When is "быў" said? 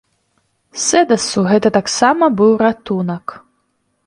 2.41-2.51